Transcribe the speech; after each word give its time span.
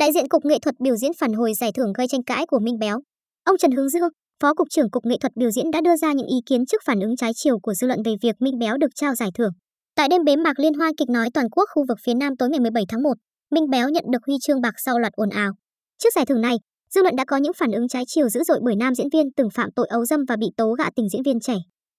Đại 0.00 0.12
diện 0.12 0.28
Cục 0.28 0.44
Nghệ 0.44 0.58
thuật 0.58 0.74
biểu 0.80 0.96
diễn 0.96 1.12
phản 1.18 1.32
hồi 1.32 1.52
giải 1.54 1.70
thưởng 1.74 1.92
gây 1.92 2.08
tranh 2.08 2.22
cãi 2.22 2.46
của 2.46 2.58
Minh 2.58 2.78
Béo. 2.78 3.00
Ông 3.44 3.58
Trần 3.58 3.70
Hướng 3.70 3.88
Dương, 3.88 4.08
Phó 4.42 4.54
Cục 4.54 4.68
trưởng 4.70 4.90
Cục 4.90 5.06
Nghệ 5.06 5.16
thuật 5.20 5.32
biểu 5.36 5.50
diễn 5.50 5.70
đã 5.70 5.80
đưa 5.84 5.96
ra 5.96 6.12
những 6.12 6.26
ý 6.26 6.36
kiến 6.46 6.66
trước 6.66 6.82
phản 6.84 7.00
ứng 7.00 7.16
trái 7.16 7.32
chiều 7.34 7.58
của 7.58 7.74
dư 7.74 7.86
luận 7.86 8.02
về 8.04 8.14
việc 8.22 8.36
Minh 8.40 8.58
Béo 8.58 8.76
được 8.76 8.90
trao 8.94 9.14
giải 9.14 9.28
thưởng. 9.34 9.52
Tại 9.96 10.08
đêm 10.08 10.24
bế 10.24 10.36
mạc 10.36 10.58
Liên 10.58 10.74
hoan 10.74 10.94
kịch 10.94 11.08
nói 11.10 11.28
toàn 11.34 11.50
quốc 11.50 11.64
khu 11.74 11.84
vực 11.88 11.98
phía 12.04 12.14
Nam 12.14 12.36
tối 12.36 12.48
ngày 12.50 12.60
17 12.60 12.84
tháng 12.88 13.02
1, 13.02 13.10
Minh 13.50 13.70
Béo 13.70 13.88
nhận 13.88 14.04
được 14.12 14.18
huy 14.26 14.36
chương 14.40 14.60
bạc 14.60 14.74
sau 14.84 14.98
loạt 14.98 15.12
ồn 15.12 15.30
ào. 15.30 15.52
Trước 15.98 16.08
giải 16.14 16.26
thưởng 16.26 16.40
này, 16.40 16.56
dư 16.90 17.02
luận 17.02 17.16
đã 17.16 17.24
có 17.24 17.36
những 17.36 17.52
phản 17.52 17.72
ứng 17.72 17.88
trái 17.88 18.04
chiều 18.06 18.28
dữ 18.28 18.44
dội 18.44 18.60
bởi 18.64 18.76
nam 18.76 18.94
diễn 18.94 19.08
viên 19.12 19.32
từng 19.36 19.48
phạm 19.54 19.68
tội 19.76 19.86
ấu 19.90 20.04
dâm 20.04 20.20
và 20.28 20.36
bị 20.36 20.46
tố 20.56 20.72
gạ 20.72 20.88
tình 20.96 21.08
diễn 21.08 21.22
viên 21.22 21.40
trẻ. 21.40 21.54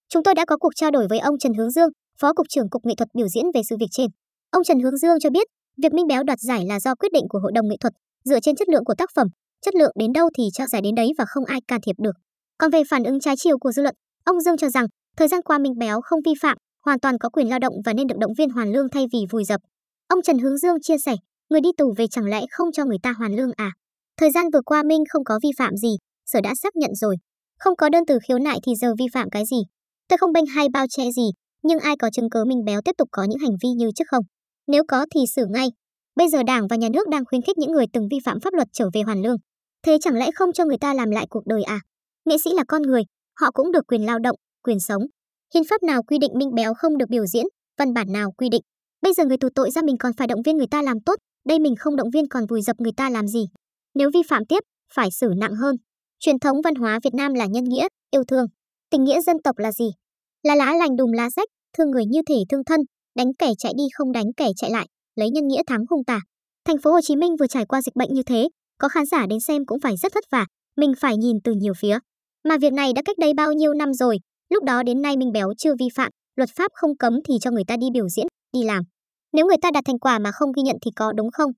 Chúng 0.10 0.24
tôi 0.24 0.36
đã 0.36 0.46
có 0.46 0.58
cuộc 0.58 0.72
trao 0.76 0.92
đổi 0.92 1.08
với 1.10 1.20
ông 1.20 1.38
Trần 1.40 1.54
Hướng 1.54 1.72
Dương, 1.72 1.90
Phó 2.20 2.34
Cục 2.34 2.46
trưởng 2.50 2.70
Cục 2.70 2.86
Nghệ 2.86 2.94
thuật 2.98 3.10
biểu 3.14 3.28
diễn 3.28 3.46
về 3.54 3.62
sự 3.70 3.76
việc 3.80 3.90
trên. 3.92 4.08
Ông 4.52 4.64
Trần 4.64 4.80
Hướng 4.80 4.98
Dương 4.98 5.20
cho 5.20 5.30
biết, 5.30 5.48
việc 5.84 5.94
Minh 5.94 6.08
Béo 6.08 6.24
đoạt 6.24 6.40
giải 6.40 6.66
là 6.66 6.80
do 6.80 6.96
quyết 6.96 7.12
định 7.14 7.26
của 7.30 7.40
Hội 7.40 7.52
đồng 7.56 7.68
nghệ 7.68 7.76
thuật, 7.80 7.94
dựa 8.26 8.40
trên 8.40 8.56
chất 8.56 8.70
lượng 8.70 8.86
của 8.86 8.96
tác 8.96 9.10
phẩm, 9.16 9.28
chất 9.62 9.76
lượng 9.76 9.92
đến 10.00 10.14
đâu 10.14 10.30
thì 10.38 10.44
trao 10.54 10.68
giải 10.68 10.82
đến 10.82 10.96
đấy 10.96 11.12
và 11.18 11.26
không 11.28 11.46
ai 11.46 11.60
can 11.68 11.82
thiệp 11.82 11.96
được. 11.98 12.16
Còn 12.58 12.72
về 12.72 12.82
phản 12.90 13.04
ứng 13.04 13.20
trái 13.20 13.36
chiều 13.38 13.58
của 13.58 13.72
dư 13.72 13.82
luận, 13.82 13.96
ông 14.24 14.42
Dương 14.42 14.58
cho 14.58 14.70
rằng, 14.70 14.86
thời 15.18 15.28
gian 15.28 15.42
qua 15.42 15.58
Minh 15.58 15.78
Béo 15.78 16.02
không 16.02 16.20
vi 16.26 16.34
phạm, 16.42 16.58
hoàn 16.86 17.00
toàn 17.00 17.18
có 17.18 17.30
quyền 17.30 17.50
lao 17.50 17.60
động 17.60 17.74
và 17.86 17.94
nên 17.94 18.08
được 18.08 18.18
động 18.20 18.34
viên 18.38 18.50
hoàn 18.50 18.72
lương 18.72 18.90
thay 18.90 19.06
vì 19.14 19.20
vùi 19.32 19.44
dập. 19.44 19.62
Ông 20.08 20.22
Trần 20.22 20.38
Hướng 20.38 20.58
Dương 20.58 20.82
chia 20.82 20.98
sẻ, 21.06 21.16
người 21.50 21.62
đi 21.62 21.70
tù 21.78 21.94
về 21.98 22.08
chẳng 22.08 22.26
lẽ 22.26 22.42
không 22.52 22.72
cho 22.72 22.86
người 22.86 22.98
ta 23.04 23.12
hoàn 23.12 23.36
lương 23.36 23.52
à? 23.58 23.72
Thời 24.18 24.32
gian 24.32 24.46
vừa 24.54 24.62
qua 24.66 24.84
Minh 24.84 25.04
không 25.10 25.24
có 25.24 25.40
vi 25.44 25.50
phạm 25.58 25.76
gì, 25.76 25.98
sở 26.26 26.42
đã 26.42 26.54
xác 26.56 26.76
nhận 26.76 26.96
rồi. 26.96 27.16
Không 27.60 27.76
có 27.76 27.90
đơn 27.90 28.04
từ 28.08 28.20
khiếu 28.28 28.40
nại 28.40 28.60
thì 28.66 28.76
giờ 28.76 28.94
vi 29.00 29.06
phạm 29.14 29.30
cái 29.30 29.44
gì? 29.46 29.58
Tôi 30.08 30.18
không 30.18 30.34
bênh 30.34 30.46
hay 30.46 30.68
bao 30.74 30.86
che 30.90 31.04
gì, 31.12 31.30
nhưng 31.64 31.80
ai 31.80 31.96
có 32.00 32.10
chứng 32.10 32.30
cứ 32.30 32.46
Minh 32.46 32.64
Béo 32.66 32.82
tiếp 32.86 32.96
tục 32.98 33.10
có 33.12 33.24
những 33.24 33.40
hành 33.40 33.56
vi 33.64 33.70
như 33.70 33.90
trước 33.96 34.06
không? 34.08 34.24
Nếu 34.68 34.84
có 34.88 35.06
thì 35.12 35.22
xử 35.36 35.46
ngay. 35.50 35.68
Bây 36.16 36.30
giờ 36.30 36.44
Đảng 36.44 36.68
và 36.68 36.76
Nhà 36.76 36.90
nước 36.94 37.10
đang 37.10 37.26
khuyến 37.26 37.42
khích 37.42 37.58
những 37.58 37.72
người 37.72 37.86
từng 37.94 38.08
vi 38.12 38.18
phạm 38.26 38.40
pháp 38.40 38.54
luật 38.54 38.68
trở 38.72 38.90
về 38.94 39.02
hoàn 39.02 39.22
lương. 39.22 39.38
Thế 39.84 39.98
chẳng 40.02 40.16
lẽ 40.16 40.30
không 40.36 40.54
cho 40.54 40.66
người 40.66 40.78
ta 40.78 40.94
làm 40.94 41.12
lại 41.12 41.26
cuộc 41.30 41.46
đời 41.46 41.64
à? 41.64 41.80
Nghệ 42.26 42.38
sĩ 42.44 42.50
là 42.54 42.64
con 42.68 42.82
người, 42.82 43.04
họ 43.40 43.52
cũng 43.52 43.72
được 43.72 43.88
quyền 43.88 44.06
lao 44.06 44.20
động, 44.20 44.36
quyền 44.64 44.80
sống. 44.80 45.02
Hiến 45.54 45.64
pháp 45.70 45.84
nào 45.84 46.04
quy 46.04 46.18
định 46.18 46.32
Minh 46.36 46.56
Béo 46.56 46.74
không 46.74 46.98
được 46.98 47.10
biểu 47.10 47.26
diễn, 47.26 47.46
văn 47.78 47.94
bản 47.94 48.12
nào 48.12 48.32
quy 48.32 48.50
định. 48.50 48.62
Bây 49.02 49.14
giờ 49.14 49.26
người 49.26 49.38
tù 49.38 49.48
tội 49.56 49.72
ra 49.72 49.82
mình 49.82 49.98
còn 49.98 50.12
phải 50.18 50.28
động 50.28 50.42
viên 50.46 50.58
người 50.58 50.68
ta 50.72 50.82
làm 50.82 50.98
tốt, 51.06 51.20
đây 51.46 51.60
mình 51.60 51.76
không 51.76 51.96
động 51.96 52.10
viên 52.14 52.28
còn 52.30 52.46
vùi 52.46 52.62
dập 52.62 52.76
người 52.80 52.92
ta 52.98 53.10
làm 53.10 53.28
gì. 53.28 53.46
Nếu 53.96 54.10
vi 54.14 54.20
phạm 54.30 54.46
tiếp, 54.46 54.60
phải 54.94 55.12
xử 55.12 55.30
nặng 55.38 55.56
hơn. 55.56 55.76
Truyền 56.20 56.40
thống 56.40 56.62
văn 56.64 56.76
hóa 56.76 57.00
Việt 57.04 57.14
Nam 57.14 57.34
là 57.34 57.46
nhân 57.46 57.64
nghĩa, 57.64 57.88
yêu 58.12 58.24
thương. 58.28 58.46
Tình 58.90 59.04
nghĩa 59.04 59.22
dân 59.22 59.38
tộc 59.44 59.58
là 59.58 59.72
gì? 59.72 59.86
Là 60.44 60.56
lá 60.56 60.74
lành 60.74 60.96
đùm 60.96 61.12
lá 61.12 61.30
rách, 61.30 61.50
thương 61.78 61.92
người 61.92 62.06
như 62.06 62.22
thể 62.30 62.36
thương 62.50 62.64
thân, 62.64 62.80
đánh 63.16 63.34
kẻ 63.40 63.52
chạy 63.58 63.74
đi 63.78 63.84
không 63.94 64.12
đánh 64.12 64.34
kẻ 64.38 64.48
chạy 64.56 64.72
lại, 64.72 64.88
lấy 65.16 65.30
nhân 65.30 65.48
nghĩa 65.48 65.62
thắng 65.68 65.86
hung 65.90 66.04
tà. 66.04 66.20
Thành 66.66 66.78
phố 66.78 66.92
Hồ 66.92 67.02
Chí 67.02 67.16
Minh 67.16 67.36
vừa 67.40 67.48
trải 67.48 67.66
qua 67.66 67.82
dịch 67.82 67.96
bệnh 67.96 68.14
như 68.14 68.24
thế, 68.24 68.50
có 68.80 68.88
khán 68.90 69.06
giả 69.06 69.26
đến 69.30 69.40
xem 69.40 69.66
cũng 69.66 69.80
phải 69.80 69.98
rất 69.98 70.14
vất 70.14 70.24
vả, 70.32 70.46
mình 70.78 70.94
phải 71.00 71.18
nhìn 71.18 71.38
từ 71.44 71.52
nhiều 71.52 71.74
phía. 71.78 72.00
Mà 72.44 72.58
việc 72.58 72.74
này 72.74 72.94
đã 72.94 73.02
cách 73.06 73.18
đây 73.18 73.34
bao 73.34 73.54
nhiêu 73.54 73.74
năm 73.74 73.94
rồi, 73.94 74.18
lúc 74.50 74.64
đó 74.64 74.84
đến 74.84 75.02
nay 75.02 75.18
Minh 75.18 75.32
Béo 75.32 75.54
chưa 75.58 75.76
vi 75.80 75.88
phạm, 75.96 76.12
luật 76.36 76.50
pháp 76.56 76.72
không 76.74 76.98
cấm 76.98 77.20
thì 77.28 77.34
cho 77.42 77.52
người 77.52 77.64
ta 77.68 77.78
đi 77.78 77.88
biểu 77.94 78.10
diễn, 78.10 78.28
đi 78.54 78.64
làm. 78.64 78.84
Nếu 79.34 79.46
người 79.46 79.58
ta 79.62 79.72
đạt 79.72 79.84
thành 79.86 80.00
quả 80.00 80.20
mà 80.20 80.32
không 80.32 80.52
ghi 80.56 80.62
nhận 80.62 80.76
thì 80.82 80.92
có 80.96 81.14
đúng 81.14 81.32
không? 81.32 81.52